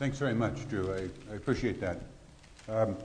[0.00, 0.94] Thanks very much, Drew.
[0.94, 2.00] I, I appreciate that.
[2.70, 2.96] Um,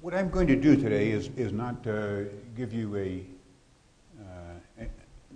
[0.00, 2.20] what I'm going to do today is, is not uh,
[2.56, 3.26] give you a
[4.20, 4.84] uh,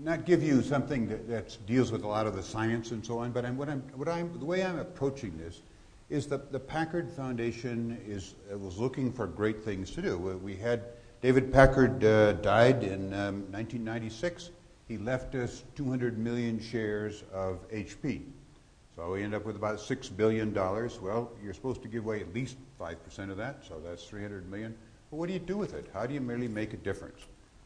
[0.00, 3.32] not give you something that, deals with a lot of the science and so on,
[3.32, 5.60] but I'm, what I'm, what I'm, the way I'm approaching this
[6.08, 10.16] is that the Packard Foundation is, uh, was looking for great things to do.
[10.16, 10.84] We had
[11.20, 14.50] David Packard uh, died in um, 1996.
[14.86, 18.22] He left us 200 million shares of HP.
[18.98, 20.52] So we end up with about $6 billion.
[20.52, 24.74] Well, you're supposed to give away at least 5% of that, so that's 300 million.
[25.08, 25.88] But what do you do with it?
[25.94, 27.20] How do you really make a difference?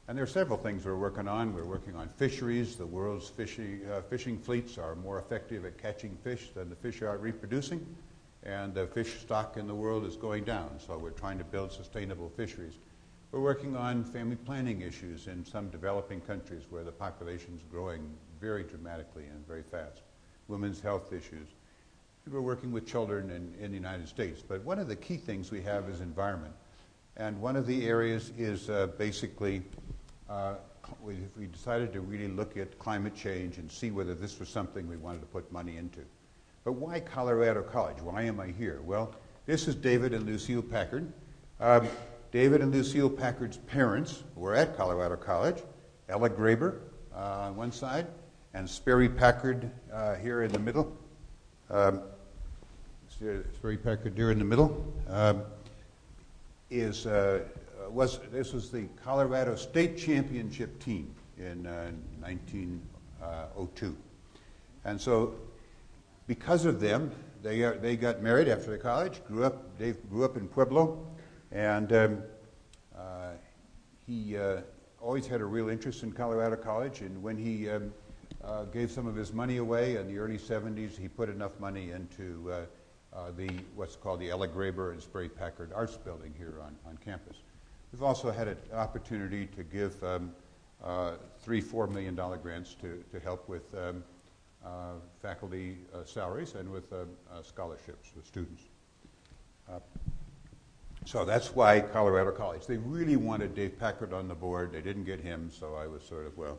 [0.08, 1.54] And there are several things we're working on.
[1.54, 2.76] We're working on fisheries.
[2.76, 7.00] The world's fishing, uh, fishing fleets are more effective at catching fish than the fish
[7.00, 7.86] are reproducing.
[8.42, 11.72] And the fish stock in the world is going down, so we're trying to build
[11.72, 12.74] sustainable fisheries.
[13.30, 18.06] We're working on family planning issues in some developing countries where the population is growing
[18.38, 20.02] very dramatically and very fast
[20.48, 21.48] women's health issues.
[22.30, 24.42] We're working with children in, in the United States.
[24.46, 26.54] But one of the key things we have is environment.
[27.16, 29.62] And one of the areas is uh, basically
[30.30, 30.54] uh,
[31.02, 34.88] we, we decided to really look at climate change and see whether this was something
[34.88, 36.00] we wanted to put money into.
[36.64, 38.00] But why Colorado College?
[38.00, 38.80] Why am I here?
[38.84, 39.14] Well,
[39.46, 41.12] this is David and Lucille Packard.
[41.60, 41.88] Um,
[42.30, 45.62] David and Lucille Packard's parents were at Colorado College.
[46.08, 46.78] Ella Graber
[47.14, 48.06] uh, on one side,
[48.54, 50.92] and Sperry Packard uh, here in the middle.
[51.70, 52.02] Um,
[53.08, 55.42] Sperry Packard here in the middle um,
[56.70, 57.40] is uh,
[57.88, 63.96] was this was the Colorado State Championship team in uh, 1902,
[64.84, 65.34] and so
[66.26, 67.10] because of them,
[67.42, 69.22] they uh, they got married after the college.
[69.26, 69.78] Grew up.
[69.78, 71.06] Dave grew up in Pueblo,
[71.52, 72.22] and um,
[72.96, 73.30] uh,
[74.06, 74.62] he uh,
[75.00, 77.00] always had a real interest in Colorado College.
[77.02, 77.92] And when he um,
[78.44, 80.98] uh, gave some of his money away in the early 70s.
[80.98, 85.28] He put enough money into uh, uh, the what's called the Ella Graber and Sperry
[85.28, 87.36] Packard Arts Building here on, on campus.
[87.92, 90.32] We've also had an opportunity to give um,
[90.82, 94.02] uh, three, four million dollar grants to, to help with um,
[94.64, 97.08] uh, faculty uh, salaries and with um,
[97.42, 98.62] scholarships with students.
[101.04, 102.66] So that's why Colorado College.
[102.66, 104.72] They really wanted Dave Packard on the board.
[104.72, 106.58] They didn't get him, so I was sort of, well,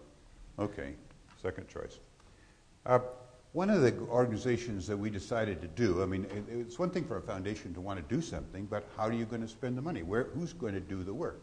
[0.60, 0.96] okay,
[1.44, 2.00] second choice.
[2.86, 3.00] Uh,
[3.52, 7.06] one of the organizations that we decided to do, I mean, it, it's one thing
[7.06, 9.78] for a foundation to want to do something, but how are you going to spend
[9.78, 10.02] the money?
[10.02, 11.42] Where, who's going to do the work?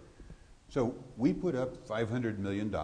[0.69, 2.75] So we put up $500 million,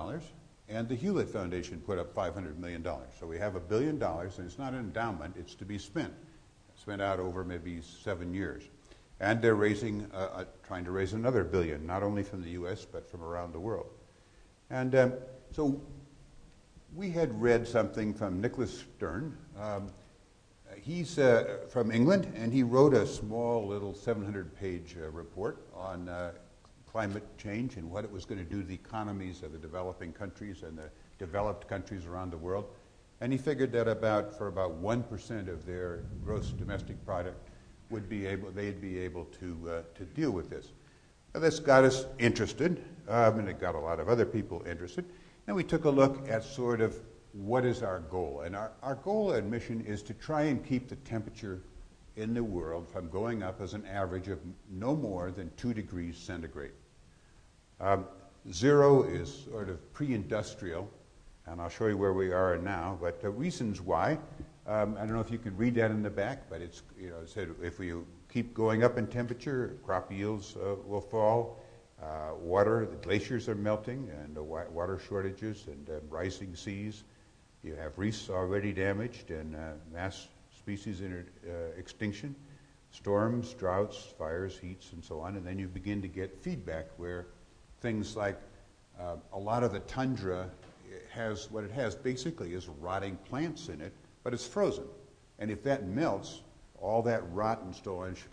[0.68, 2.86] and the Hewlett Foundation put up $500 million.
[3.18, 6.12] So we have a billion dollars, and it's not an endowment, it's to be spent,
[6.76, 8.64] spent out over maybe seven years.
[9.18, 12.84] And they're raising, uh, uh, trying to raise another billion, not only from the U.S.,
[12.84, 13.86] but from around the world.
[14.68, 15.12] And um,
[15.52, 15.80] so
[16.96, 19.36] we had read something from Nicholas Stern.
[19.60, 19.90] Um,
[20.80, 26.08] he's uh, from England, and he wrote a small little 700 page uh, report on
[26.08, 26.32] uh,
[26.90, 30.10] climate change and what it was going to do to the economies of the developing
[30.10, 32.64] countries and the developed countries around the world.
[33.20, 37.50] And he figured that about for about 1% of their gross domestic product
[37.90, 40.72] would be able, they'd be able to, uh, to deal with this.
[41.34, 45.04] Now, this got us interested, um, and it got a lot of other people interested.
[45.46, 46.96] And we took a look at sort of
[47.32, 48.42] what is our goal.
[48.44, 51.60] And our, our goal and mission is to try and keep the temperature
[52.16, 54.40] in the world from going up as an average of
[54.70, 56.72] no more than 2 degrees centigrade.
[57.80, 58.06] Um,
[58.50, 60.88] zero is sort of pre industrial,
[61.46, 64.18] and I'll show you where we are now, but the reasons why.
[64.66, 67.10] Um, I don't know if you can read that in the back, but it's, you
[67.10, 67.92] know, it said if we
[68.32, 71.60] keep going up in temperature, crop yields uh, will fall.
[72.02, 77.04] Uh, water, the glaciers are melting and water shortages and uh, rising seas.
[77.62, 82.34] You have reefs already damaged and uh, mass species inter- uh, extinction,
[82.90, 85.36] storms, droughts, fires, heats, and so on.
[85.36, 87.26] And then you begin to get feedback where
[87.80, 88.38] things like
[89.00, 90.50] uh, a lot of the tundra
[91.10, 93.92] has what it has basically is rotting plants in it,
[94.22, 94.84] but it's frozen.
[95.38, 96.42] And if that melts,
[96.80, 97.74] all that rot and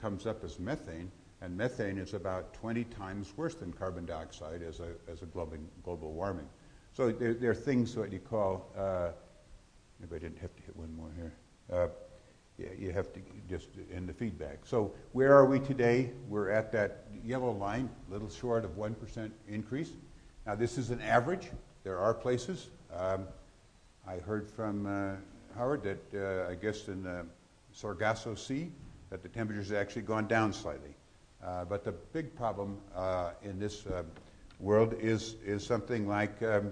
[0.01, 1.11] comes up as methane
[1.43, 5.57] and methane is about 20 times worse than carbon dioxide as a, as a global,
[5.83, 6.47] global warming.
[6.93, 9.09] So there, there, are things that you call, uh,
[9.99, 11.33] maybe I didn't have to hit one more here.
[11.71, 11.87] Uh,
[12.57, 13.19] yeah, you have to
[13.49, 14.59] just end the feedback.
[14.63, 16.11] So where are we today?
[16.29, 19.89] We're at that yellow line, little short of 1% increase.
[20.45, 21.49] Now this is an average.
[21.83, 22.69] There are places.
[22.95, 23.27] Um,
[24.07, 25.15] I heard from uh,
[25.57, 27.25] Howard that uh, I guess in the
[27.73, 28.71] Sargasso Sea
[29.09, 30.95] that the temperature's actually gone down slightly.
[31.45, 34.03] Uh, but the big problem uh, in this uh,
[34.59, 36.71] world is, is something like um,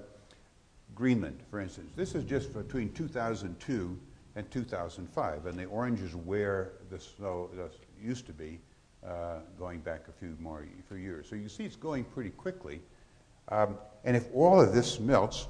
[0.95, 1.91] Greenland, for instance.
[1.95, 3.97] This is just between 2002
[4.35, 5.45] and 2005.
[5.45, 7.49] And the orange is where the snow
[8.01, 8.59] used to be
[9.05, 11.27] uh, going back a few more few years.
[11.29, 12.81] So you see it's going pretty quickly.
[13.49, 15.47] Um, and if all of this melts,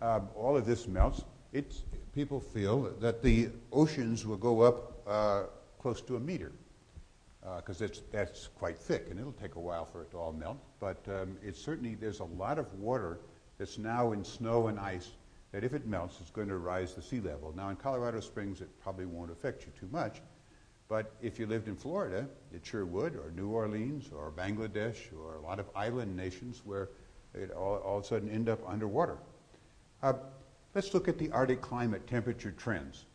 [0.00, 1.22] um, all of this melts,
[1.52, 1.82] it's,
[2.14, 5.42] people feel that the oceans will go up uh,
[5.78, 6.50] close to a meter
[7.56, 10.58] because uh, that's quite thick, and it'll take a while for it to all melt.
[10.80, 13.20] But um, it's certainly there's a lot of water
[13.58, 15.10] that's now in snow and ice
[15.52, 17.54] that if it melts, it's going to rise the sea level.
[17.56, 20.20] Now in Colorado Springs, it probably won't affect you too much,
[20.88, 25.36] but if you lived in Florida, it sure would, or New Orleans, or Bangladesh, or
[25.36, 26.90] a lot of island nations where
[27.34, 29.18] it all, all of a sudden end up underwater.
[30.02, 30.14] Uh,
[30.74, 33.06] let's look at the Arctic climate temperature trends.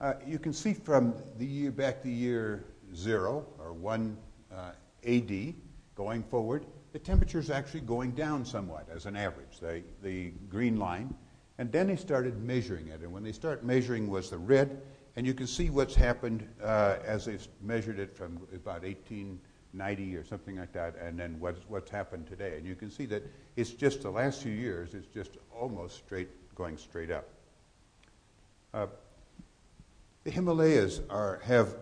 [0.00, 4.16] Uh, you can see from the year back the year zero or one
[4.52, 4.72] uh,
[5.06, 5.54] AD
[5.94, 10.78] going forward, the temperature is actually going down somewhat as an average, the, the green
[10.78, 11.14] line.
[11.58, 13.00] And then they started measuring it.
[13.00, 14.80] And when they start measuring was the red.
[15.16, 20.24] And you can see what's happened uh, as they've measured it from about 1890 or
[20.24, 22.56] something like that, and then what's, what's happened today.
[22.58, 23.22] And you can see that
[23.56, 27.26] it's just the last few years, it's just almost straight, going straight up.
[28.74, 28.86] Uh,
[30.24, 31.76] the Himalayas are, have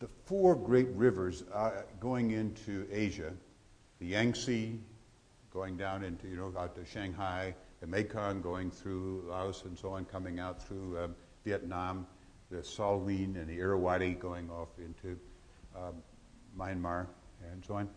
[0.00, 3.32] the four great rivers uh, going into Asia,
[4.00, 4.78] the Yangtze
[5.52, 9.90] going down into, you know, out to Shanghai, the Mekong going through Laos and so
[9.90, 11.14] on, coming out through um,
[11.44, 12.06] Vietnam,
[12.50, 15.18] the Salween and the Irrawaddy going off into
[15.76, 15.96] um,
[16.58, 17.06] Myanmar
[17.52, 17.88] and so on.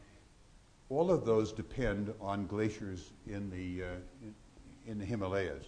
[0.89, 3.87] All of those depend on glaciers in the, uh,
[4.21, 4.35] in,
[4.85, 5.65] in the Himalayas.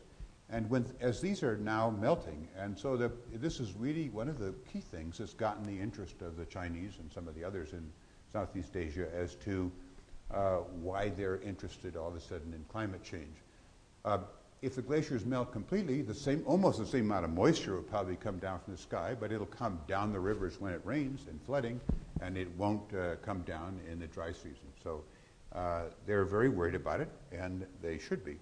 [0.49, 4.37] And when, as these are now melting, and so the, this is really one of
[4.37, 7.73] the key things that's gotten the interest of the Chinese and some of the others
[7.73, 7.91] in
[8.31, 9.71] Southeast Asia as to
[10.31, 13.37] uh, why they're interested all of a sudden in climate change.
[14.03, 14.19] Uh,
[14.61, 18.15] if the glaciers melt completely, the same, almost the same amount of moisture will probably
[18.15, 21.41] come down from the sky, but it'll come down the rivers when it rains and
[21.41, 21.79] flooding,
[22.21, 24.67] and it won't uh, come down in the dry season.
[24.83, 25.03] So
[25.53, 28.37] uh, they're very worried about it, and they should be.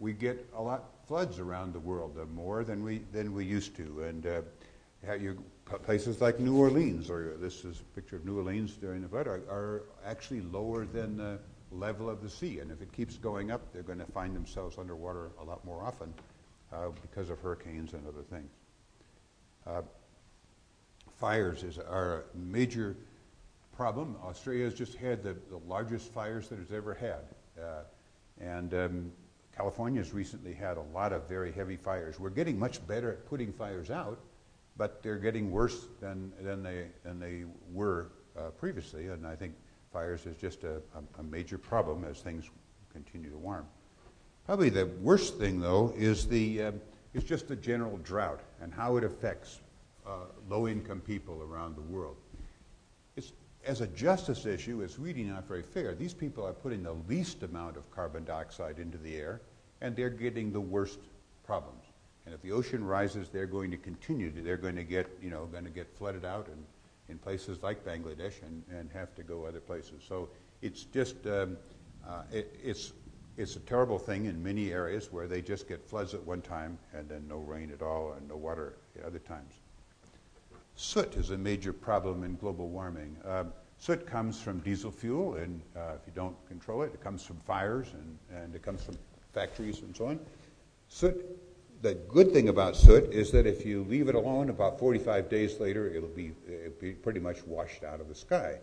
[0.00, 3.44] Uh, we get a lot floods around the world, uh, more than we than we
[3.44, 4.42] used to, and uh,
[5.82, 9.26] places like New Orleans, or this is a picture of New Orleans during the flood,
[9.26, 11.38] are, are actually lower than the
[11.70, 14.78] level of the sea, and if it keeps going up, they're going to find themselves
[14.78, 16.12] underwater a lot more often
[16.72, 18.50] uh, because of hurricanes and other things.
[19.66, 19.82] Uh,
[21.18, 22.96] fires is, are a major
[23.76, 24.16] problem.
[24.24, 27.62] Australia has just had the, the largest fires that it's ever had.
[27.62, 27.82] Uh,
[28.40, 29.12] and um,
[29.60, 32.18] California has recently had a lot of very heavy fires.
[32.18, 34.18] We're getting much better at putting fires out,
[34.78, 38.06] but they're getting worse than, than, they, than they were
[38.38, 39.08] uh, previously.
[39.08, 39.52] And I think
[39.92, 42.48] fires is just a, a, a major problem as things
[42.90, 43.66] continue to warm.
[44.46, 46.72] Probably the worst thing, though, is, the, uh,
[47.12, 49.60] is just the general drought and how it affects
[50.06, 52.16] uh, low income people around the world
[53.14, 53.32] It's,
[53.66, 55.94] as a justice issue, it's really not very fair.
[55.94, 59.42] These people are putting the least amount of carbon dioxide into the air,
[59.80, 60.98] and they're getting the worst
[61.44, 61.84] problems.
[62.26, 65.30] And if the ocean rises, they're going to continue to, they're going to get, you
[65.30, 66.64] know, going to get flooded out and,
[67.08, 70.04] in places like Bangladesh and, and have to go other places.
[70.06, 70.28] So
[70.62, 71.56] it's just, um,
[72.06, 72.92] uh, it, it's,
[73.36, 76.78] it's a terrible thing in many areas where they just get floods at one time
[76.94, 79.54] and then no rain at all and no water at other times.
[80.76, 83.16] Soot is a major problem in global warming.
[83.24, 87.24] Um, soot comes from diesel fuel, and uh, if you don't control it, it comes
[87.24, 88.94] from fires and, and it comes from
[89.32, 90.20] factories and so on.
[90.88, 91.24] Soot,
[91.82, 95.60] the good thing about soot is that if you leave it alone, about 45 days
[95.60, 98.58] later, it'll be, it'll be pretty much washed out of the sky.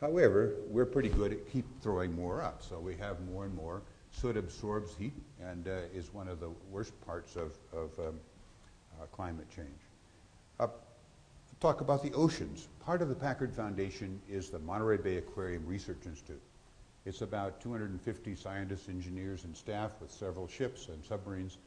[0.00, 3.82] However, we're pretty good at keep throwing more up, so we have more and more.
[4.10, 8.20] Soot absorbs heat and uh, is one of the worst parts of, of um,
[9.00, 9.68] uh, climate change.
[10.58, 10.66] Uh,
[11.60, 12.68] talk about the oceans.
[12.84, 16.42] Part of the Packard Foundation is the Monterey Bay Aquarium Research Institute.
[17.04, 21.58] It's about 250 scientists, engineers, and staff with several ships and submarines.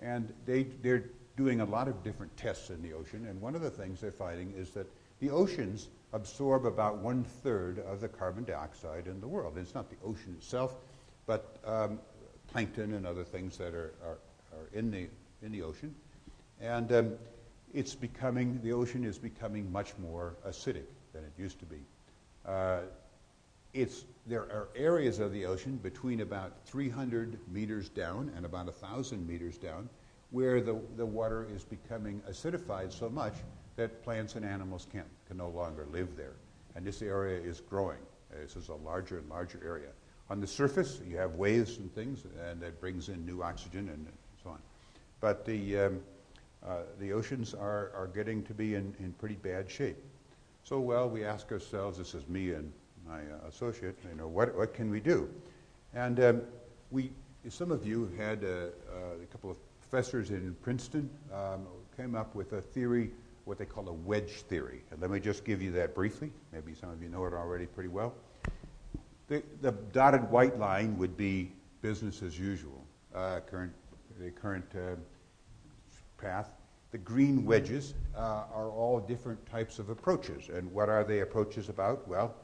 [0.00, 1.04] And they, they're
[1.36, 3.26] doing a lot of different tests in the ocean.
[3.28, 4.86] And one of the things they're finding is that
[5.20, 9.58] the oceans absorb about one third of the carbon dioxide in the world.
[9.58, 10.76] It's not the ocean itself,
[11.26, 11.98] but um,
[12.50, 14.18] plankton and other things that are, are,
[14.52, 15.06] are, in, the,
[15.42, 15.94] in the ocean.
[16.60, 17.12] And um,
[17.74, 21.78] it's becoming, the ocean is becoming much more acidic than it used to be.
[22.46, 22.80] Uh,
[23.74, 29.26] it's, there are areas of the ocean between about 300 meters down and about 1,000
[29.26, 29.88] meters down
[30.30, 33.34] where the, the water is becoming acidified so much
[33.76, 36.34] that plants and animals can can no longer live there.
[36.74, 37.98] And this area is growing.
[38.30, 39.90] This is a larger and larger area.
[40.30, 44.06] On the surface, you have waves and things, and that brings in new oxygen and
[44.42, 44.58] so on.
[45.20, 46.00] But the, um,
[46.66, 49.96] uh, the oceans are, are getting to be in, in pretty bad shape.
[50.64, 52.70] So, well, we ask ourselves, this is me and
[53.08, 55.28] my uh, associate, you know, what, what can we do?
[55.94, 56.42] And um,
[56.90, 57.10] we,
[57.48, 62.34] some of you had a, uh, a, couple of professors in Princeton um, came up
[62.34, 63.10] with a theory,
[63.46, 64.82] what they call a wedge theory.
[64.90, 66.30] And let me just give you that briefly.
[66.52, 68.14] Maybe some of you know it already pretty well.
[69.28, 72.84] The, the dotted white line would be business as usual,
[73.14, 73.72] uh, current,
[74.18, 74.96] the current uh,
[76.20, 76.50] path.
[76.90, 80.48] The green wedges uh, are all different types of approaches.
[80.48, 82.08] And what are they approaches about?
[82.08, 82.34] Well,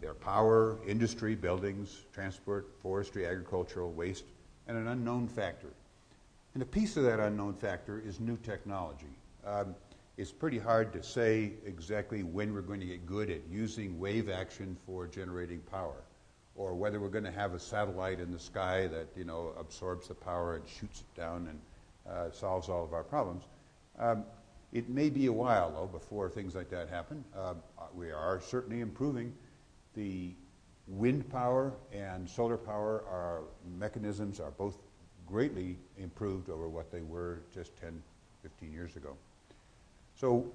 [0.00, 4.24] they're power, industry, buildings, transport, forestry, agricultural, waste,
[4.68, 5.70] and an unknown factor.
[6.54, 9.18] And a piece of that unknown factor is new technology.
[9.46, 9.74] Um,
[10.16, 14.30] it's pretty hard to say exactly when we're going to get good at using wave
[14.30, 16.04] action for generating power,
[16.54, 20.06] or whether we're going to have a satellite in the sky that you know absorbs
[20.06, 21.60] the power and shoots it down and
[22.08, 23.44] uh, solves all of our problems.
[23.98, 24.24] Um,
[24.72, 27.24] it may be a while, though, before things like that happen.
[27.36, 27.54] Uh,
[27.94, 29.32] we are certainly improving.
[29.94, 30.34] The
[30.86, 33.42] wind power and solar power are
[33.78, 34.76] mechanisms are both
[35.26, 38.02] greatly improved over what they were just 10,
[38.42, 39.16] 15 years ago.
[40.14, 40.46] So,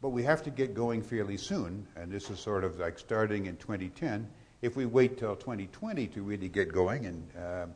[0.00, 3.46] but we have to get going fairly soon, and this is sort of like starting
[3.46, 4.28] in 2010.
[4.62, 7.66] If we wait till 2020 to really get going, and uh,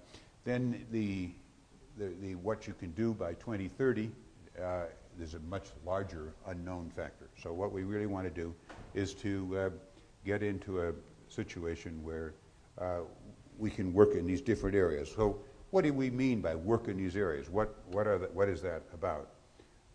[0.45, 1.31] then the,
[1.99, 4.11] the, the, what you can do by 2030
[4.61, 4.83] uh,
[5.19, 7.29] there's a much larger unknown factor.
[7.43, 8.55] So what we really want to do
[8.95, 9.71] is to uh,
[10.25, 10.93] get into a
[11.29, 12.35] situation where
[12.79, 13.01] uh,
[13.59, 15.13] we can work in these different areas.
[15.15, 15.39] So
[15.71, 17.49] what do we mean by work in these areas?
[17.49, 19.29] What, what, are the, what is that about?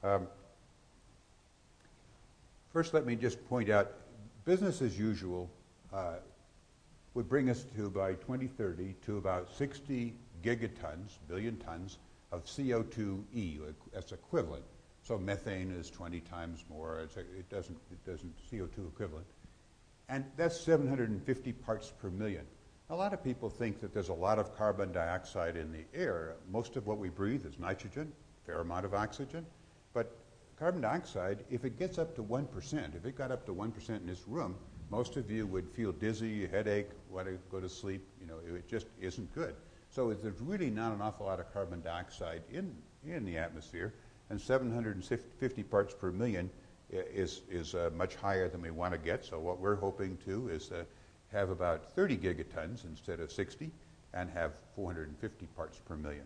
[0.03, 0.27] Um,
[2.71, 3.93] first, let me just point out,
[4.45, 5.49] business as usual
[5.93, 6.15] uh,
[7.13, 11.99] would bring us to, by 2030, to about 60 gigatons, billion tons,
[12.31, 13.73] of CO2e.
[13.93, 14.63] That's equivalent.
[15.03, 16.99] So methane is 20 times more.
[16.99, 19.25] A, it doesn't, it doesn't CO2 equivalent.
[20.09, 22.45] And that's 750 parts per million.
[22.89, 26.35] A lot of people think that there's a lot of carbon dioxide in the air.
[26.49, 28.13] Most of what we breathe is nitrogen,
[28.45, 29.45] fair amount of oxygen.
[29.93, 30.15] But
[30.57, 34.07] carbon dioxide, if it gets up to 1%, if it got up to 1% in
[34.07, 34.55] this room,
[34.89, 38.07] most of you would feel dizzy, headache, want to go to sleep.
[38.21, 39.55] You know, it just isn't good.
[39.89, 42.73] So there's really not an awful lot of carbon dioxide in,
[43.05, 43.93] in the atmosphere
[44.29, 46.49] and 750 parts per million
[46.89, 49.25] is, is uh, much higher than we want to get.
[49.25, 50.83] So what we're hoping to is uh,
[51.31, 53.71] have about 30 gigatons instead of 60
[54.13, 56.23] and have 450 parts per million.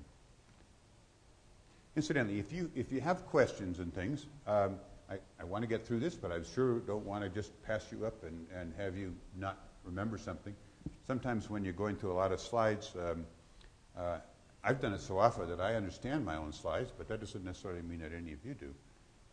[1.96, 4.76] Incidentally, if you, if you have questions and things, um,
[5.10, 7.86] I, I want to get through this, but I sure don't want to just pass
[7.92, 10.56] you up and, and have you not remember something.
[11.06, 13.26] Sometimes when you're going through a lot of slides, um,
[13.98, 14.20] uh,
[14.64, 17.82] I've done it so often that I understand my own slides, but that doesn't necessarily
[17.82, 18.74] mean that any of you do.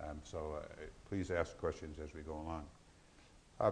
[0.01, 0.65] Um, so uh,
[1.09, 2.65] please ask questions as we go along.
[3.61, 3.71] Uh,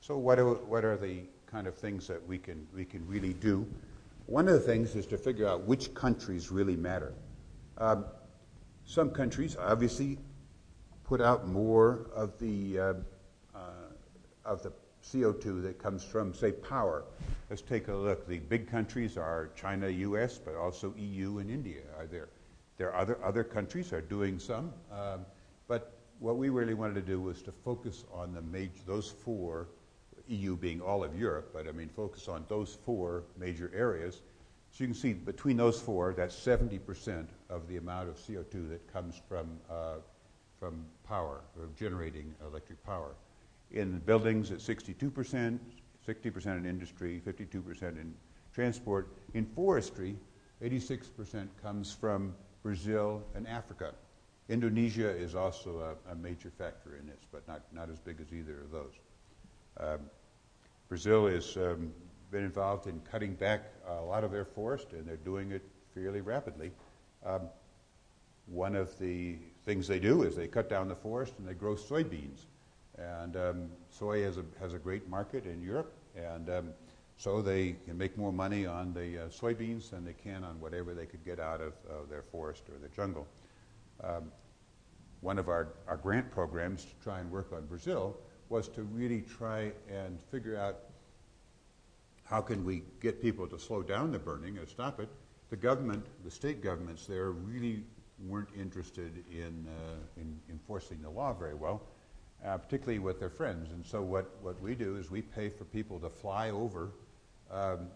[0.00, 3.34] so what are, what are the kind of things that we can, we can really
[3.34, 3.66] do?
[4.26, 7.12] One of the things is to figure out which countries really matter.
[7.78, 8.04] Um,
[8.86, 10.18] some countries obviously
[11.04, 12.94] put out more of the, uh,
[13.54, 13.58] uh
[14.44, 14.72] of the
[15.04, 17.04] CO2 that comes from, say, power.
[17.48, 18.26] Let's take a look.
[18.28, 22.28] The big countries are China, U.S., but also EU and India are there.
[22.76, 25.26] There are other, other countries are doing some, um,
[25.70, 29.68] but what we really wanted to do was to focus on the major, those four,
[30.26, 34.20] EU being all of Europe, but I mean focus on those four major areas.
[34.72, 38.92] So you can see between those four, that's 70% of the amount of CO2 that
[38.92, 39.98] comes from, uh,
[40.58, 43.14] from power, or generating electric power.
[43.70, 45.56] In buildings, it's 62%,
[46.08, 48.12] 60% in industry, 52% in
[48.52, 49.12] transport.
[49.34, 50.16] In forestry,
[50.64, 52.34] 86% comes from
[52.64, 53.94] Brazil and Africa.
[54.50, 58.32] Indonesia is also a, a, major factor in this, but not, not as big as
[58.32, 58.92] either of those.
[59.78, 60.00] Um,
[60.88, 61.92] Brazil has um,
[62.32, 65.62] been involved in cutting back a lot of their forest, and they're doing it
[65.94, 66.72] fairly rapidly.
[67.24, 67.42] Um,
[68.46, 71.76] one of the things they do is they cut down the forest and they grow
[71.76, 72.46] soybeans.
[72.98, 76.68] And um, soy has a, has a great market in Europe, and um,
[77.16, 80.92] so they can make more money on the uh, soybeans than they can on whatever
[80.92, 83.26] they could get out of uh, their forest or their jungle.
[84.02, 84.32] Um,
[85.20, 88.16] one of our, our grant programs to try and work on Brazil
[88.48, 90.78] was to really try and figure out
[92.24, 95.08] how can we get people to slow down the burning or stop it.
[95.50, 97.82] The government, the state governments there really
[98.26, 101.82] weren't interested in, uh, in enforcing the law very well
[102.44, 103.70] uh, particularly with their friends.
[103.70, 106.90] And so what, what we do is we pay for people to fly over
[107.50, 107.88] um,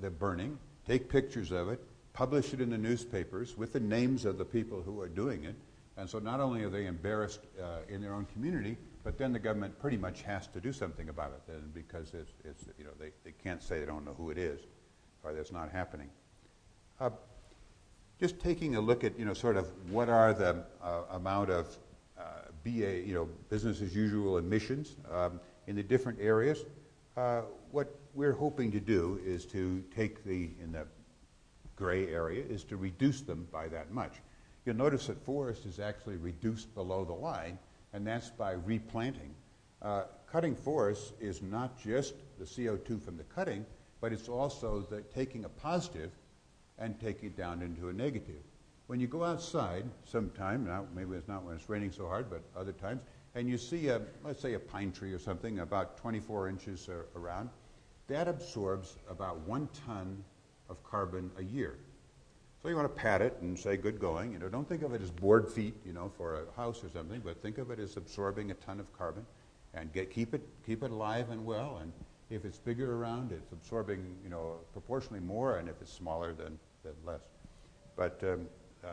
[0.00, 1.80] the burning, take pictures of it,
[2.16, 5.54] publish it in the newspapers with the names of the people who are doing it,
[5.98, 9.38] And so not only are they embarrassed uh, in their own community, but then the
[9.38, 12.90] government pretty much has to do something about it then because it's, it's, you know,
[12.98, 14.60] they, they can't say they don't know who it is
[15.22, 16.08] or that's not happening.
[17.00, 17.10] Uh,
[18.20, 21.76] just taking a look at, you know, sort of what are the uh, amount of
[22.18, 22.22] uh,
[22.64, 26.64] BA, you know, business as usual emissions um, in the different areas.
[27.16, 27.42] Uh,
[27.72, 30.86] what we're hoping to do is to take the, in the
[31.76, 34.14] gray area, is to reduce them by that much.
[34.64, 37.58] You'll notice that forest is actually reduced below the line,
[37.92, 39.34] and that's by replanting.
[39.80, 43.64] Uh, cutting forests is not just the CO2 from the cutting,
[44.00, 46.10] but it's also the, taking a positive
[46.78, 48.42] and taking it down into a negative.
[48.86, 52.42] When you go outside sometime, now maybe it's not when it's raining so hard, but
[52.56, 53.02] other times,
[53.34, 57.50] and you see a, let's say a pine tree or something about 24 inches around,
[58.08, 60.22] that absorbs about one ton
[60.68, 61.76] of carbon a year.
[62.62, 64.32] So you want to pat it and say, good going.
[64.32, 66.88] You know, don't think of it as board feet, you know, for a house or
[66.88, 69.24] something, but think of it as absorbing a ton of carbon
[69.74, 71.78] and get, keep, it, keep it alive and well.
[71.80, 71.92] And
[72.30, 76.58] if it's bigger around, it's absorbing, you know, proportionally more, and if it's smaller, then,
[76.82, 77.22] then less.
[77.94, 78.46] But um,
[78.82, 78.88] uh,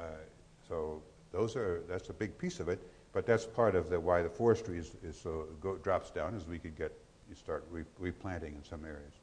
[0.68, 1.02] so
[1.32, 2.80] those are, that's a big piece of it,
[3.12, 6.46] but that's part of the, why the forestry is, is so, go, drops down, as
[6.46, 6.92] we could get,
[7.28, 9.14] you start re, replanting in some areas.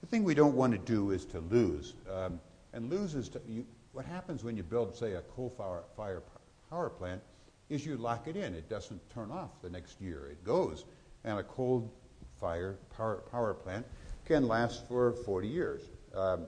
[0.00, 1.94] The thing we don't want to do is to lose.
[2.12, 2.40] Um,
[2.72, 6.22] and lose is to, you, what happens when you build, say, a coal fire, fire
[6.70, 7.22] power plant
[7.68, 8.54] is you lock it in.
[8.54, 10.28] It doesn't turn off the next year.
[10.30, 10.84] It goes.
[11.24, 11.92] And a coal
[12.40, 13.86] fire power, power plant
[14.24, 15.82] can last for 40 years.
[16.14, 16.46] Um,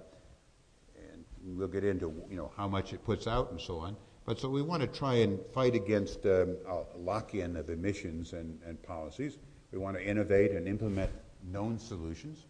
[0.96, 1.24] and
[1.56, 3.96] we'll get into you know how much it puts out and so on.
[4.26, 8.60] But so we want to try and fight against um, a lock-in of emissions and,
[8.66, 9.38] and policies.
[9.72, 11.10] We want to innovate and implement
[11.50, 12.44] known solutions.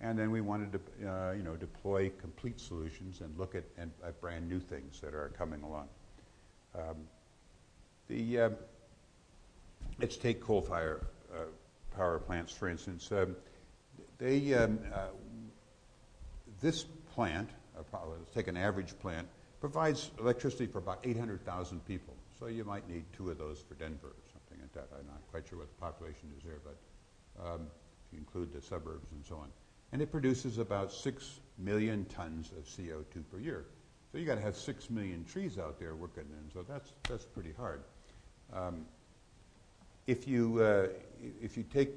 [0.00, 3.90] And then we wanted to, uh, you know, deploy complete solutions and look at, and,
[4.06, 5.88] at brand new things that are coming along.
[6.76, 6.96] Um,
[8.06, 8.50] the, uh,
[10.00, 11.46] let's take coal fire uh,
[11.96, 13.10] power plants, for instance.
[13.10, 13.34] Um,
[14.18, 15.08] they, um, uh,
[16.60, 16.84] this
[17.14, 19.26] plant, let's take an average plant,
[19.60, 22.14] provides electricity for about 800,000 people.
[22.38, 24.96] So you might need two of those for Denver or something like that.
[24.96, 26.76] I'm not quite sure what the population is there, but
[27.44, 27.62] um,
[28.06, 29.48] if you include the suburbs and so on
[29.92, 33.64] and it produces about 6 million tons of CO2 per year.
[34.12, 37.24] So you got to have 6 million trees out there working, and so that's, that's
[37.24, 37.82] pretty hard.
[38.52, 38.86] Um,
[40.06, 40.88] if, you, uh,
[41.42, 41.90] if you take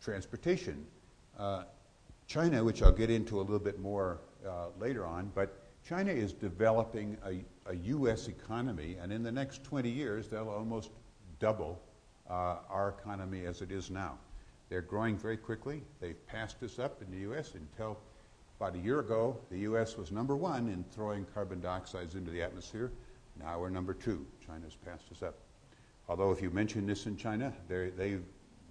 [0.00, 0.84] transportation,
[1.38, 1.64] uh,
[2.26, 6.32] China, which I'll get into a little bit more uh, later on, but China is
[6.32, 8.28] developing a, a, U.S.
[8.28, 10.90] economy, and in the next 20 years, they'll almost
[11.38, 11.80] double
[12.28, 14.18] uh, our economy as it is now.
[14.68, 15.82] They're growing very quickly.
[16.00, 17.54] They've passed us up in the U.S.
[17.54, 17.98] until
[18.60, 19.96] about a year ago, the U.S.
[19.96, 22.90] was number one in throwing carbon dioxide into the atmosphere.
[23.38, 24.26] Now we're number two.
[24.44, 25.36] China's passed us up.
[26.08, 28.18] Although if you mention this in China, they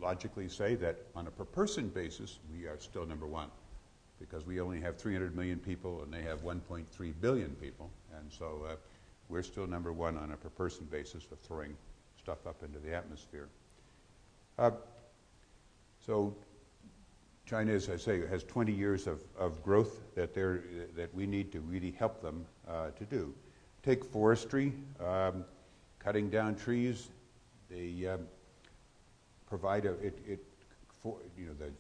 [0.02, 3.50] logically say that on a per person basis, we are still number one
[4.20, 6.86] because we only have 300 million people and they have 1.3
[7.22, 7.90] billion people.
[8.18, 8.76] And so uh,
[9.30, 11.76] we're still number one on a per person basis for throwing
[12.20, 13.48] stuff up into the atmosphere.
[14.58, 14.72] Uh,
[16.08, 16.34] so
[17.46, 20.64] China, as I say, has 20 years of, of growth that, they're,
[20.96, 23.34] that we need to really help them uh, to do.
[23.84, 24.74] Take forestry,
[25.06, 25.44] um,
[26.00, 27.10] cutting down trees.
[27.70, 28.22] They um,
[29.50, 30.40] provide a, it, it
[31.04, 31.72] for, you know, the,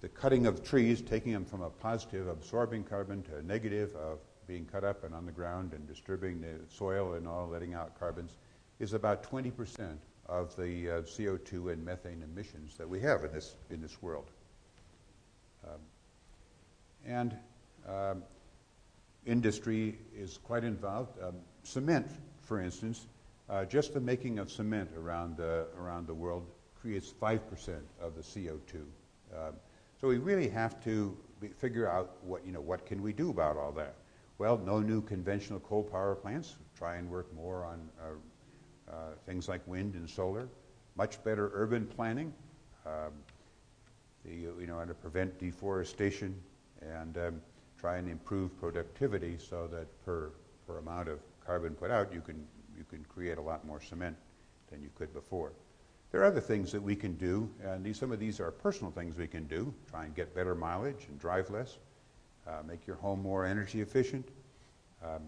[0.00, 4.18] the cutting of trees, taking them from a positive, absorbing carbon to a negative of
[4.48, 7.96] being cut up and on the ground and disturbing the soil and all, letting out
[7.98, 8.36] carbons,
[8.80, 13.32] is about 20 percent of the uh, CO2 and methane emissions that we have in
[13.32, 14.30] this, in this world.
[15.64, 15.80] Um,
[17.04, 17.36] and
[17.88, 18.22] um,
[19.24, 21.12] industry is quite involved.
[21.22, 22.08] Um, cement,
[22.42, 23.06] for instance,
[23.48, 26.46] uh, just the making of cement around the, around the world
[26.80, 27.40] creates 5%
[28.00, 28.74] of the CO2.
[29.34, 29.54] Um,
[30.00, 33.30] so we really have to be, figure out what, you know, what can we do
[33.30, 33.94] about all that.
[34.38, 36.56] Well, no new conventional coal power plants.
[36.76, 38.14] Try and work more on uh, uh,
[39.26, 40.48] things like wind and solar,
[40.96, 42.32] much better urban planning,
[42.86, 43.12] um,
[44.24, 46.34] the, you know, and to prevent deforestation
[46.80, 47.40] and um,
[47.78, 50.30] try and improve productivity so that per,
[50.66, 54.16] per amount of carbon put out, you can, you can create a lot more cement
[54.70, 55.52] than you could before.
[56.12, 58.90] There are other things that we can do, and these, some of these are personal
[58.90, 59.74] things we can do.
[59.90, 61.78] Try and get better mileage and drive less.
[62.46, 64.28] Uh, make your home more energy efficient.
[65.04, 65.22] Um,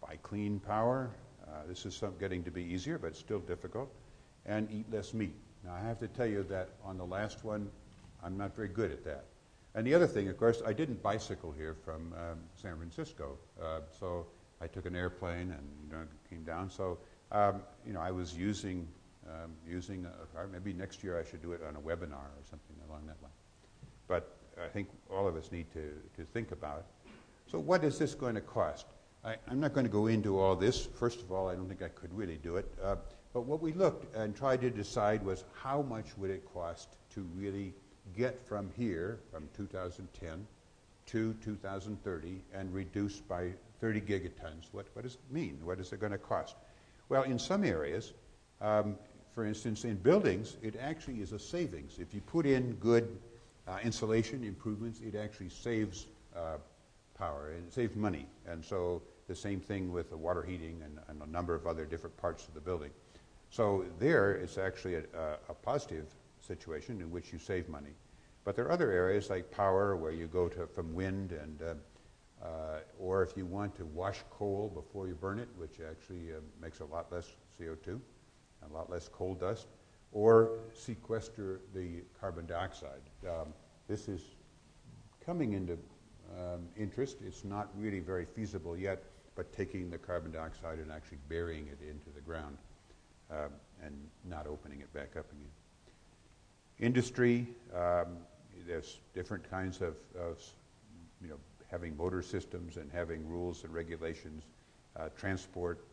[0.00, 1.10] buy clean power.
[1.54, 3.88] Uh, this is some, getting to be easier, but it's still difficult.
[4.46, 5.34] And eat less meat.
[5.64, 7.70] Now, I have to tell you that on the last one,
[8.22, 9.24] I'm not very good at that.
[9.74, 13.38] And the other thing, of course, I didn't bicycle here from um, San Francisco.
[13.62, 14.26] Uh, so
[14.60, 16.70] I took an airplane and you know, came down.
[16.70, 16.98] So,
[17.32, 18.86] um, you know, I was using,
[19.26, 20.48] um, using a car.
[20.52, 23.32] Maybe next year I should do it on a webinar or something along that line.
[24.06, 27.10] But I think all of us need to, to think about it.
[27.50, 28.86] So what is this going to cost?
[29.24, 30.84] I, am not going to go into all this.
[30.84, 32.70] First of all, I don't think I could really do it.
[32.82, 32.96] Uh,
[33.32, 37.26] but what we looked and tried to decide was how much would it cost to
[37.34, 37.72] really
[38.14, 40.46] get from here, from 2010
[41.06, 44.68] to 2030, and reduce by 30 gigatons.
[44.72, 45.58] What, what does it mean?
[45.64, 46.56] What is it going to cost?
[47.08, 48.12] Well, in some areas,
[48.60, 48.96] um,
[49.34, 51.98] for instance, in buildings, it actually is a savings.
[51.98, 53.18] If you put in good
[53.66, 56.06] uh, insulation improvements, it actually saves
[56.36, 56.58] uh,
[57.18, 58.26] power and saves money.
[58.46, 61.84] And so the same thing with the water heating and, and, a number of other
[61.84, 62.90] different parts of the building.
[63.50, 65.04] So there, it's actually a,
[65.48, 66.06] a, positive
[66.40, 67.94] situation in which you save money.
[68.44, 71.74] But there are other areas like power where you go to from wind and uh,
[72.44, 76.40] uh, or if you want to wash coal before you burn it, which actually uh,
[76.60, 79.68] makes a lot less CO2, and a lot less coal dust,
[80.12, 83.00] or sequester the carbon dioxide.
[83.26, 83.48] Um,
[83.88, 84.22] this is
[85.24, 85.78] coming into
[86.38, 87.18] um, interest.
[87.26, 89.02] It's not really very feasible yet,
[89.36, 92.56] but taking the carbon dioxide and actually burying it into the ground
[93.30, 93.50] um,
[93.82, 93.94] and
[94.28, 95.50] not opening it back up again.
[96.80, 98.18] Industry, um,
[98.66, 100.42] there's different kinds of, of,
[101.22, 101.38] you know,
[101.70, 104.44] having motor systems and having rules and regulations,
[104.96, 105.84] uh, transport,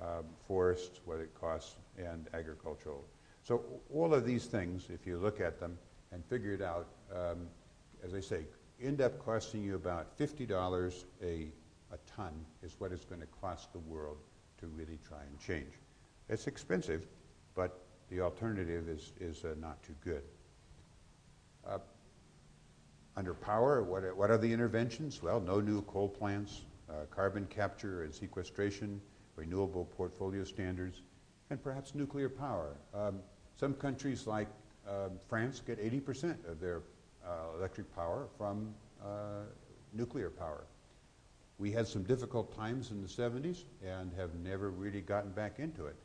[0.00, 3.04] um, forests, what it costs, and agricultural.
[3.42, 3.62] So
[3.92, 5.78] all of these things, if you look at them
[6.12, 7.48] and figure it out, um,
[8.04, 8.42] as I say,
[8.82, 11.48] end up costing you about $50 a,
[11.92, 14.18] a ton is what it's going to cost the world
[14.58, 15.72] to really try and change.
[16.28, 17.06] It's expensive,
[17.54, 20.22] but the alternative is, is uh, not too good.
[21.66, 21.78] Uh,
[23.16, 25.22] under power, what are, what are the interventions?
[25.22, 29.00] Well, no new coal plants, uh, carbon capture and sequestration,
[29.36, 31.02] renewable portfolio standards,
[31.50, 32.76] and perhaps nuclear power.
[32.94, 33.20] Um,
[33.56, 34.48] some countries like
[34.88, 36.82] um, France get 80% of their
[37.26, 39.44] uh, electric power from uh,
[39.92, 40.64] nuclear power.
[41.58, 45.86] We had some difficult times in the 70s and have never really gotten back into
[45.86, 45.96] it.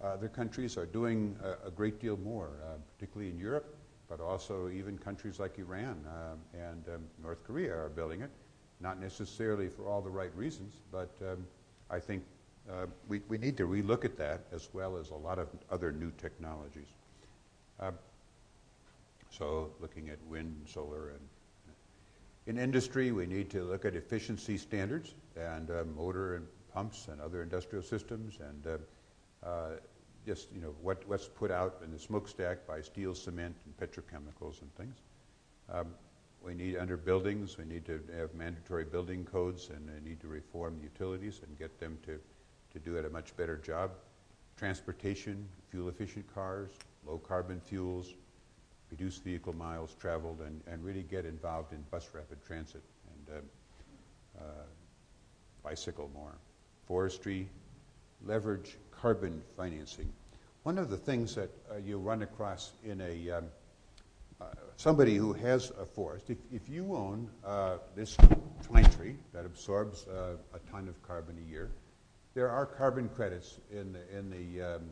[0.00, 3.76] Other countries are doing a, a great deal more, uh, particularly in Europe,
[4.08, 8.30] but also even countries like Iran um, and um, North Korea are building it.
[8.80, 11.44] Not necessarily for all the right reasons, but um,
[11.90, 12.22] I think
[12.70, 15.92] uh, we, we need to relook at that as well as a lot of other
[15.92, 16.88] new technologies.
[17.78, 17.90] Uh,
[19.30, 21.20] so looking at wind, solar, and
[22.50, 27.20] in industry, we need to look at efficiency standards and uh, motor and pumps and
[27.20, 29.70] other industrial systems and uh, uh,
[30.26, 34.62] just you know what, what's put out in the smokestack by steel, cement, and petrochemicals
[34.62, 34.96] and things.
[35.72, 35.86] Um,
[36.42, 40.26] we need under buildings, we need to have mandatory building codes and we need to
[40.26, 42.18] reform utilities and get them to,
[42.72, 43.92] to do it a much better job.
[44.56, 46.70] Transportation, fuel efficient cars,
[47.06, 48.14] low carbon fuels,
[48.90, 52.82] reduce vehicle miles traveled, and, and really get involved in bus rapid transit
[53.28, 54.64] and uh, uh,
[55.62, 56.34] bicycle more.
[56.86, 57.48] Forestry,
[58.24, 60.12] leverage carbon financing.
[60.62, 63.44] One of the things that uh, you run across in a um,
[64.40, 68.16] uh, somebody who has a forest, if, if you own uh, this
[68.72, 71.70] pine tree that absorbs uh, a ton of carbon a year,
[72.34, 74.82] there are carbon credits in the, in the um,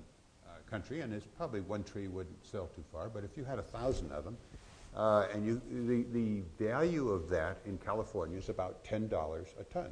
[0.70, 3.62] country, and it's probably one tree wouldn't sell too far, but if you had a
[3.62, 4.36] thousand of them,
[4.96, 9.10] uh, and you, the, the value of that in California is about $10
[9.60, 9.90] a ton.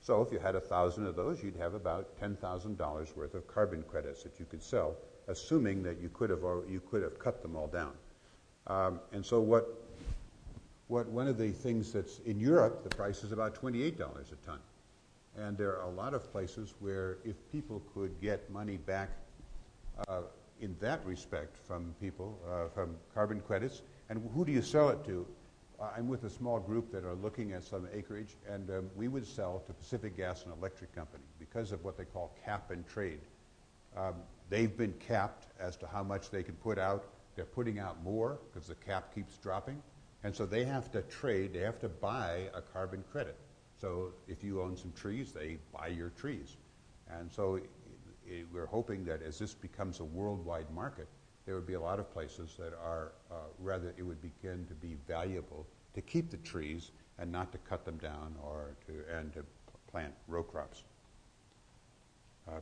[0.00, 3.82] So if you had a thousand of those, you'd have about $10,000 worth of carbon
[3.82, 4.96] credits that you could sell,
[5.28, 7.92] assuming that you could have, you could have cut them all down.
[8.66, 9.68] Um, and so what,
[10.88, 14.58] what one of the things that's in Europe, the price is about $28 a ton.
[15.36, 19.10] And there are a lot of places where if people could get money back
[20.60, 23.82] in that respect from people, uh, from carbon credits.
[24.08, 25.26] And who do you sell it to?
[25.80, 29.08] Uh, I'm with a small group that are looking at some acreage, and um, we
[29.08, 32.86] would sell to Pacific Gas and Electric Company because of what they call cap and
[32.86, 33.20] trade.
[33.96, 34.16] Um,
[34.50, 37.06] they've been capped as to how much they can put out.
[37.34, 39.82] They're putting out more because the cap keeps dropping.
[40.22, 43.36] And so they have to trade, they have to buy a carbon credit.
[43.80, 46.56] So if you own some trees, they buy your trees.
[47.08, 47.58] And so
[48.30, 51.08] it, we're hoping that as this becomes a worldwide market,
[51.46, 54.74] there would be a lot of places that are uh, rather it would begin to
[54.74, 59.32] be valuable to keep the trees and not to cut them down or to and
[59.32, 59.44] to
[59.90, 60.84] plant row crops.
[62.48, 62.60] Uh,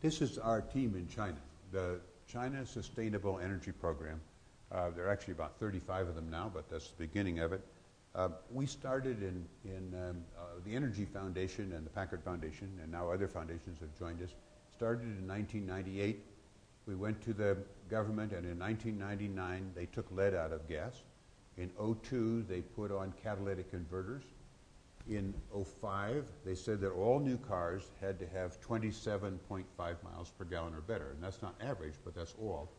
[0.00, 1.36] this is our team in China,
[1.72, 4.20] the China Sustainable Energy Program.
[4.72, 7.60] Uh, there are actually about 35 of them now, but that's the beginning of it.
[8.16, 12.90] Uh, we started in, in um, uh, the Energy Foundation and the Packard Foundation, and
[12.90, 14.30] now other foundations have joined us.
[14.74, 16.24] Started in 1998.
[16.86, 17.58] We went to the
[17.90, 21.02] government, and in 1999 they took lead out of gas.
[21.58, 21.70] In
[22.02, 24.22] 02 they put on catalytic converters.
[25.10, 30.74] In 05 they said that all new cars had to have 27.5 miles per gallon
[30.74, 32.70] or better, and that's not average, but that's all.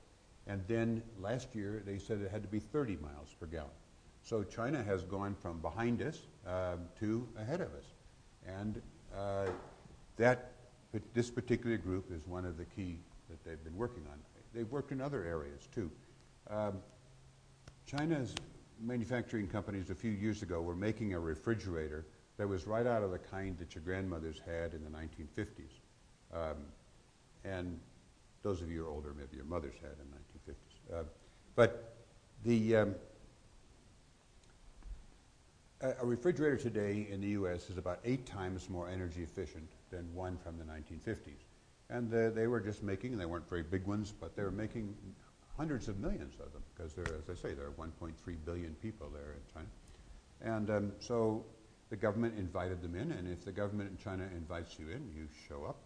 [0.48, 3.70] And then last year they said it had to be 30 miles per gallon.
[4.28, 7.86] So China has gone from behind us um, to ahead of us.
[8.46, 8.82] And
[9.18, 9.46] uh,
[10.18, 10.52] that,
[11.14, 12.98] this particular group is one of the key
[13.30, 14.20] that they've been working on.
[14.54, 15.90] They've worked in other areas too.
[16.50, 16.80] Um,
[17.86, 18.36] China's
[18.82, 23.12] manufacturing companies a few years ago were making a refrigerator that was right out of
[23.12, 25.72] the kind that your grandmothers had in the 1950s.
[26.34, 26.58] Um,
[27.46, 27.80] and
[28.44, 31.00] those of you who are older, maybe your mothers had in the 1950s.
[31.00, 31.04] Uh,
[31.56, 31.96] but
[32.44, 32.96] the, um,
[35.82, 37.70] a refrigerator today in the U.S.
[37.70, 41.44] is about eight times more energy efficient than one from the 1950s.
[41.90, 44.96] And they were just making, they weren't very big ones, but they were making
[45.56, 48.12] hundreds of millions of them because there, as I say, there are 1.3
[48.46, 49.68] billion people there in China.
[50.42, 51.46] And um, so
[51.90, 55.28] the government invited them in, and if the government in China invites you in, you
[55.48, 55.78] show up.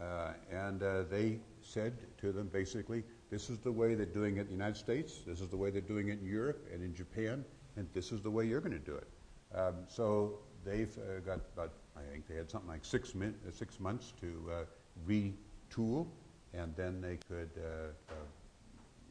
[0.00, 4.42] Uh, and uh, they said to them basically, this is the way they're doing it
[4.42, 6.94] in the United States, this is the way they're doing it in Europe and in
[6.94, 7.44] Japan,
[7.76, 9.08] and this is the way you're going to do it.
[9.54, 13.50] Um, so they've uh, got about, I think they had something like six, min- uh,
[13.52, 14.64] six months to uh,
[15.08, 16.06] retool,
[16.52, 17.50] and then they could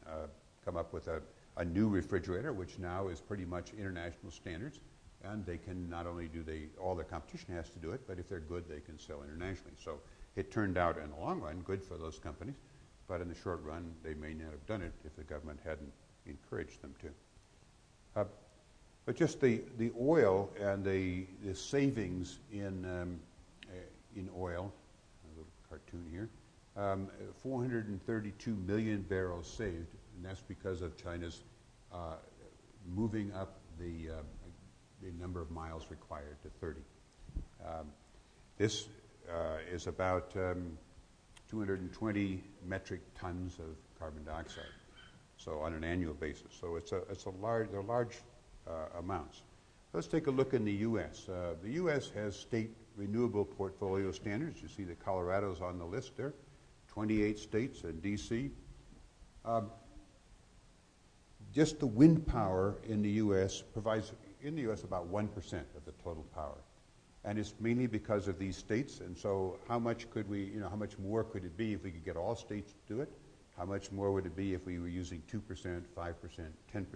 [0.06, 0.26] uh,
[0.64, 1.20] come up with a,
[1.56, 4.80] a new refrigerator, which now is pretty much international standards.
[5.22, 8.18] And they can not only do they, all their competition has to do it, but
[8.18, 9.72] if they're good, they can sell internationally.
[9.82, 9.98] So
[10.36, 12.56] it turned out in the long run good for those companies,
[13.08, 15.92] but in the short run, they may not have done it if the government hadn't
[16.26, 18.20] encouraged them to.
[19.06, 23.20] But just the, the oil and the, the savings in, um,
[23.68, 23.76] uh,
[24.16, 24.72] in oil,
[25.24, 26.30] a little cartoon here,
[26.76, 27.08] um,
[27.42, 31.42] 432 million barrels saved, and that's because of China's
[31.92, 32.16] uh,
[32.94, 34.22] moving up the, uh,
[35.02, 36.80] the number of miles required to 30.
[37.64, 37.86] Um,
[38.56, 38.88] this
[39.30, 40.78] uh, is about um,
[41.50, 44.64] 220 metric tons of carbon dioxide,
[45.36, 46.52] so on an annual basis.
[46.58, 48.16] So it's a, it's a large, they're large
[48.98, 49.42] amounts.
[49.92, 51.28] Let's take a look in the U.S.
[51.28, 52.10] Uh, the U.S.
[52.16, 54.60] has state renewable portfolio standards.
[54.60, 56.34] You see the Colorado's on the list there,
[56.88, 58.50] 28 states and D.C.
[59.44, 59.70] Um,
[61.52, 63.62] just the wind power in the U.S.
[63.62, 65.28] provides, in the U.S., about 1%
[65.76, 66.58] of the total power.
[67.24, 69.00] And it's mainly because of these states.
[69.00, 71.84] And so, how much could we, you know, how much more could it be if
[71.84, 73.12] we could get all states to do it?
[73.56, 75.40] How much more would it be if we were using 2%,
[75.96, 76.14] 5%,
[76.74, 76.86] 10%?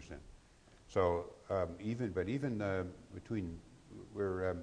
[0.89, 3.59] So um, even, but even uh, between,
[4.15, 4.61] we're um,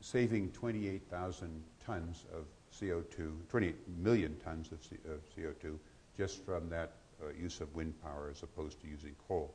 [0.00, 2.44] saving 28,000 tons of
[2.78, 5.78] CO2, 28 million tons of, C- of CO2
[6.16, 6.92] just from that
[7.22, 9.54] uh, use of wind power as opposed to using coal.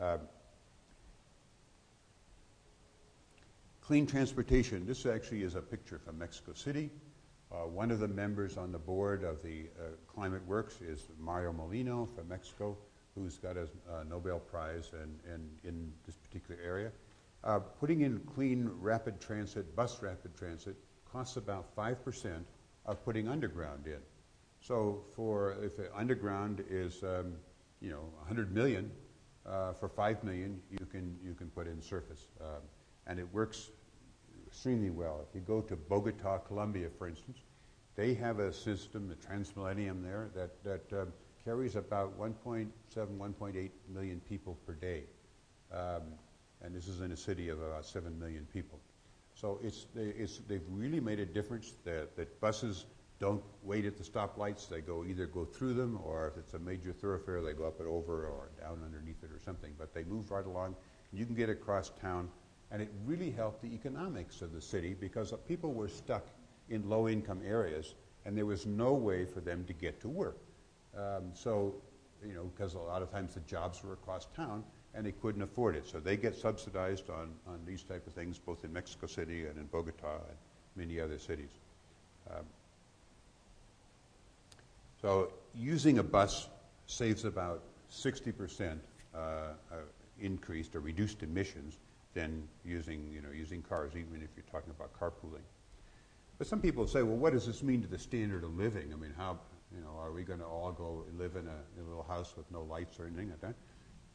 [0.00, 0.20] Um,
[3.82, 4.86] clean transportation.
[4.86, 6.90] This actually is a picture from Mexico City.
[7.50, 11.52] Uh, one of the members on the board of the uh, Climate Works is Mario
[11.52, 12.78] Molina from Mexico
[13.14, 13.68] who's got a,
[14.08, 16.90] Nobel Prize and, and in this particular area.
[17.44, 20.76] Uh, putting in clean rapid transit, bus rapid transit,
[21.10, 22.44] costs about 5%
[22.86, 23.98] of putting underground in.
[24.60, 27.34] So for if underground is um,
[27.80, 28.90] you know 100 million,
[29.44, 32.62] uh, for 5 million you can you can put in surface, um,
[33.08, 33.70] and it works
[34.46, 35.24] extremely well.
[35.28, 37.38] If you go to Bogota, Colombia, for instance,
[37.96, 41.12] they have a system, the TransMilenio there, that that um,
[41.44, 45.04] carries about 1.7, 1.8 million people per day.
[45.72, 46.02] Um,
[46.62, 48.78] and this is in a city of about 7 million people.
[49.34, 52.86] So it's, it's, they've really made a difference that, that buses
[53.18, 54.68] don't wait at the stoplights.
[54.68, 57.80] They go either go through them, or if it's a major thoroughfare, they go up
[57.80, 59.72] and over or down underneath it or something.
[59.78, 60.76] But they move right along.
[61.12, 62.28] You can get across town,
[62.70, 66.26] and it really helped the economics of the city because people were stuck
[66.68, 70.38] in low-income areas, and there was no way for them to get to work.
[70.96, 71.74] Um, so,
[72.26, 75.42] you know, because a lot of times the jobs were across town and they couldn't
[75.42, 75.86] afford it.
[75.88, 79.58] So they get subsidized on, on these type of things, both in Mexico City and
[79.58, 80.36] in Bogota and
[80.76, 81.50] many other cities.
[82.30, 82.44] Um,
[85.00, 86.48] so using a bus
[86.86, 88.78] saves about 60%
[89.14, 89.76] uh, uh,
[90.20, 91.78] increased or reduced emissions
[92.14, 95.42] than using, you know, using cars, even if you're talking about carpooling.
[96.38, 98.92] But some people say, well, what does this mean to the standard of living?
[98.92, 99.38] I mean, how,
[99.74, 102.34] you know, are we going to all go live in a, in a, little house
[102.36, 103.54] with no lights or anything like that?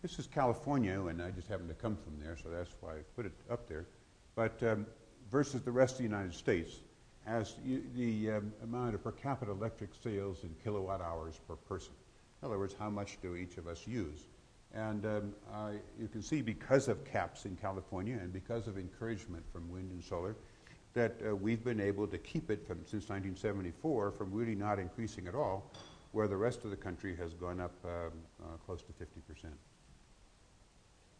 [0.02, 3.00] this is California, and I just happen to come from there, so that's why I
[3.16, 3.88] put it up there.
[4.36, 4.86] But um,
[5.32, 6.82] versus the rest of the United States,
[7.26, 11.94] as you, the um, amount of per capita electric sales in kilowatt hours per person.
[12.42, 14.28] In other words, how much do each of us use?
[14.74, 15.34] And um,
[16.00, 20.04] you can see because of caps in California and because of encouragement from wind and
[20.04, 20.36] solar,
[20.94, 25.28] that uh, we've been able to keep it from, since 1974 from really not increasing
[25.28, 25.72] at all,
[26.12, 29.54] where the rest of the country has gone up um, uh, close to 50 percent.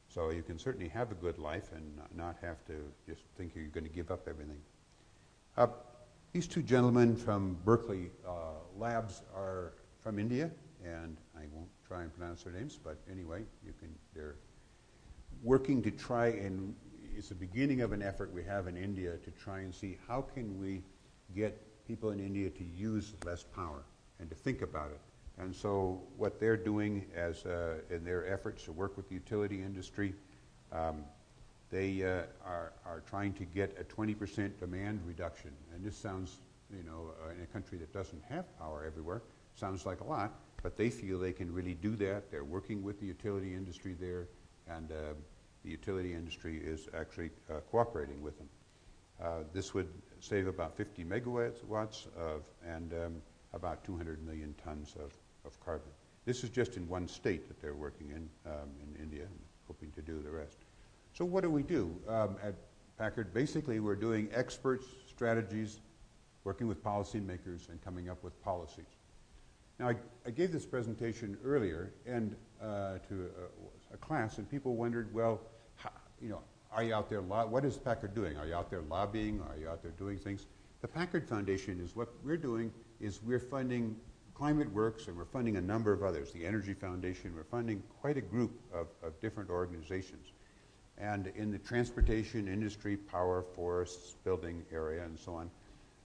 [0.10, 2.74] So you can certainly have a good life and not have to
[3.08, 4.60] just think you're going to give up everything.
[5.58, 5.68] Uh,
[6.34, 8.32] these two gentlemen from Berkeley uh,
[8.78, 10.50] Labs are from India,
[10.84, 13.90] and I won't try and pronounce their names, but anyway, you can.
[14.14, 14.36] They're
[15.44, 16.76] working to try and
[17.18, 20.22] it's the beginning of an effort we have in India to try and see how
[20.22, 20.84] can we
[21.36, 23.84] get people in India to use less power
[24.20, 25.00] and to think about it.
[25.40, 29.62] And so what they're doing as uh, in their efforts to work with the utility
[29.62, 30.14] industry,
[30.72, 31.04] um,
[31.72, 35.52] they uh, are, are trying to get a 20% demand reduction.
[35.74, 36.38] And this sounds,
[36.76, 39.24] you know, uh, in a country that doesn't have power everywhere,
[39.56, 42.32] sounds like a lot, but they feel they can really do that.
[42.32, 44.28] They're working with the utility industry there,
[44.68, 45.14] and uh,
[45.64, 48.50] the utility industry is actually uh, cooperating with them.
[49.22, 49.90] Uh, this would
[50.20, 53.22] save about 50 megawatts of, and um,
[53.54, 55.12] about 200 million tons of,
[55.46, 55.90] of carbon.
[56.26, 59.26] This is just in one state that they're working in, um, in India,
[59.68, 60.58] hoping to do the rest.
[61.14, 62.54] So what do we do um, at
[62.98, 63.34] Packard?
[63.34, 65.80] Basically, we're doing experts, strategies,
[66.44, 68.86] working with policymakers, and coming up with policies.
[69.80, 73.30] Now, I, I gave this presentation earlier and uh, to
[73.94, 75.42] a, class, and people wondered, well,
[75.76, 77.22] how, you know, are you out there?
[77.22, 78.38] Lo- what is Packard doing?
[78.38, 79.42] Are you out there lobbying?
[79.42, 80.46] Are you out there doing things?
[80.82, 83.96] The Packard Foundation is what we're doing is we're funding
[84.38, 86.32] Climate Works and we're funding a number of others.
[86.32, 87.34] The Energy Foundation.
[87.36, 90.32] We're funding quite a group of, of different organizations,
[91.00, 95.50] and in the transportation industry, power, forests, building area, and so on.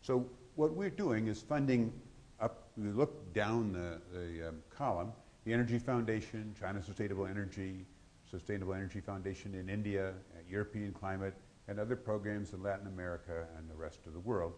[0.01, 1.93] So what we're doing is funding
[2.41, 5.13] up, we look down the, the um, column,
[5.45, 7.85] the Energy Foundation, China Sustainable Energy,
[8.31, 10.13] Sustainable Energy Foundation in India,
[10.49, 11.35] European Climate,
[11.69, 14.55] and other programs in Latin America and the rest of the world.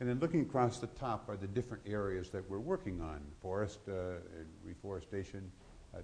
[0.00, 3.80] And then looking across the top are the different areas that we're working on, forest,
[3.88, 4.18] uh,
[4.62, 5.50] reforestation,
[5.94, 6.00] uh,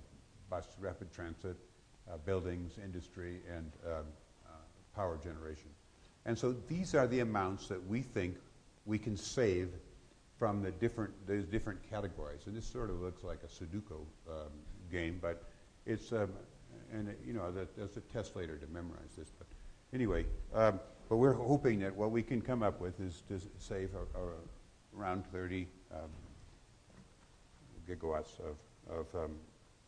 [0.49, 1.57] bus rapid transit,
[2.11, 4.05] uh, buildings, industry, and um,
[4.47, 4.51] uh,
[4.97, 5.69] power generation.
[6.25, 8.37] And so these are the amounts that we think
[8.87, 9.69] we can save
[10.43, 12.41] from the different, those different categories.
[12.47, 14.51] And this sort of looks like a Sudoku um,
[14.91, 15.45] game, but
[15.87, 16.31] it's, um,
[16.93, 19.31] and it, you know, that, a test later to memorize this.
[19.39, 19.47] But
[19.95, 23.91] anyway, um, but we're hoping that what we can come up with is to save
[23.95, 26.01] a, a, around 30 um,
[27.89, 28.57] gigawatts of,
[28.91, 29.37] of um,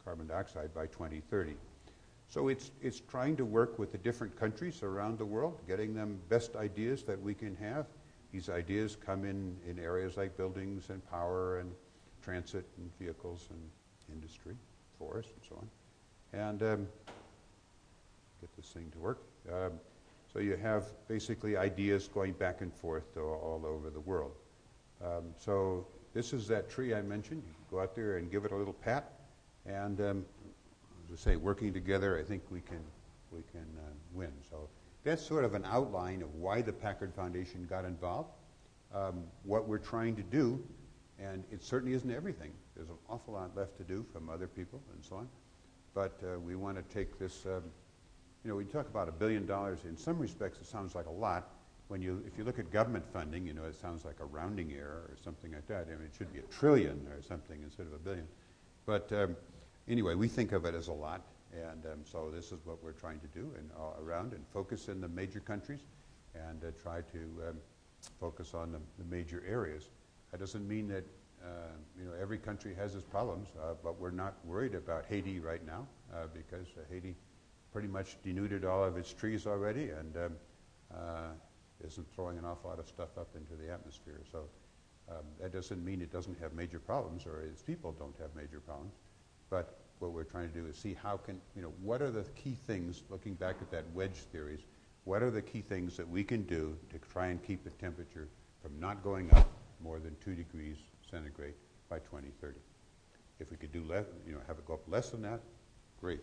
[0.04, 1.54] carbon dioxide by 2030.
[2.28, 6.20] So it's, it's trying to work with the different countries around the world, getting them
[6.28, 7.86] best ideas that we can have,
[8.34, 11.70] these ideas come in, in areas like buildings and power and
[12.20, 13.60] transit and vehicles and
[14.12, 14.56] industry,
[14.98, 16.40] forests and so on.
[16.40, 16.88] And um,
[18.40, 19.22] get this thing to work.
[19.48, 19.74] Um,
[20.32, 24.32] so you have basically ideas going back and forth all over the world.
[25.00, 27.44] Um, so this is that tree I mentioned.
[27.46, 29.12] You go out there and give it a little pat.
[29.64, 30.24] And um,
[31.06, 32.82] as I say, working together, I think we can,
[33.30, 34.32] we can uh, win.
[34.50, 34.68] So
[35.04, 38.30] that's sort of an outline of why the Packard Foundation got involved,
[38.94, 40.62] um, what we're trying to do,
[41.18, 42.50] and it certainly isn't everything.
[42.74, 45.28] There's an awful lot left to do from other people and so on.
[45.94, 47.62] But uh, we want to take this, um,
[48.42, 49.80] you know, we talk about a billion dollars.
[49.84, 51.50] In some respects, it sounds like a lot.
[51.88, 54.72] When you, if you look at government funding, you know, it sounds like a rounding
[54.72, 55.86] error or something like that.
[55.86, 58.26] I mean, it should be a trillion or something instead of a billion.
[58.86, 59.36] But um,
[59.86, 61.20] anyway, we think of it as a lot.
[61.54, 64.88] And um, so this is what we're trying to do and uh, around and focus
[64.88, 65.80] in the major countries
[66.34, 67.56] and uh, try to um,
[68.18, 69.90] focus on the, the, major areas.
[70.32, 71.04] That doesn't mean that
[71.42, 71.46] uh,
[71.98, 75.64] you know every country has its problems, uh, but we're not worried about Haiti right
[75.64, 77.14] now uh, because uh, Haiti
[77.72, 80.32] pretty much denuded all of its trees already and um,
[81.86, 84.20] isn't throwing an awful lot of stuff up into the atmosphere.
[84.30, 84.44] So
[85.10, 88.60] um, that doesn't mean it doesn't have major problems or its people don't have major
[88.60, 88.94] problems,
[89.50, 92.24] but what we're trying to do is see how can, you know, what are the
[92.34, 94.60] key things, looking back at that wedge theories,
[95.04, 98.28] what are the key things that we can do to try and keep the temperature
[98.62, 99.48] from not going up
[99.82, 100.76] more than 2 degrees
[101.10, 101.54] centigrade
[101.88, 102.58] by 2030.
[103.38, 105.40] If we could do less, you know, have it go up less than that,
[106.00, 106.20] great.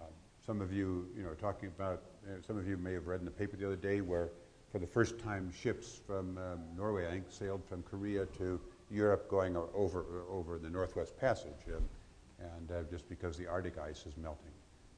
[0.00, 0.08] Um,
[0.44, 2.02] some of you, you know, talking about,
[2.46, 4.30] some of you may have read in the paper the other day where
[4.70, 8.60] for the first time ships from um, Norway, I think, sailed from Korea to
[8.90, 11.52] Europe going over, over the Northwest Passage.
[11.74, 11.82] Um,
[12.40, 14.52] and uh, just because the Arctic ice is melting.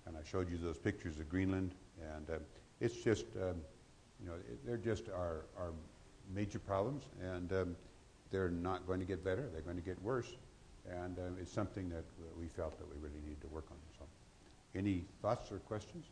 [0.06, 2.38] And I showed you those pictures of Greenland, and uh,
[2.80, 3.56] it's just, um,
[4.20, 5.72] you know, it, they're just our, our
[6.34, 7.76] major problems, and um,
[8.30, 9.48] they're not going to get better.
[9.52, 10.36] They're going to get worse,
[10.88, 12.04] and um, it's something that
[12.38, 13.76] we felt that we really need to work on.
[13.98, 14.04] So,
[14.74, 16.06] any thoughts or questions?